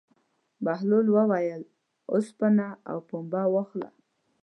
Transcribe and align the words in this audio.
بهلول 0.63 1.07
وویل: 1.17 1.63
اوسپنه 2.11 2.67
او 2.89 2.97
پنبه 3.07 3.41
واخله. 3.53 3.89